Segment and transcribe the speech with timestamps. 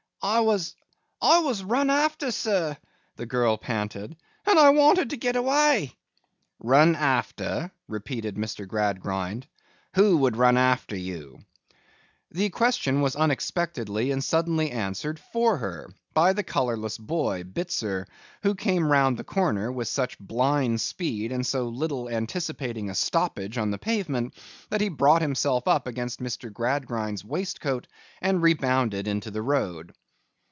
[0.23, 2.77] 'I was—I was run after, sir,'
[3.15, 5.95] the girl panted, 'and I wanted to get away.'
[6.59, 8.67] 'Run after?' repeated Mr.
[8.67, 9.47] Gradgrind.
[9.95, 11.39] 'Who would run after you?'
[12.29, 18.05] The question was unexpectedly and suddenly answered for her, by the colourless boy, Bitzer,
[18.43, 23.57] who came round the corner with such blind speed and so little anticipating a stoppage
[23.57, 24.35] on the pavement,
[24.69, 26.53] that he brought himself up against Mr.
[26.53, 27.87] Gradgrind's waistcoat
[28.21, 29.95] and rebounded into the road.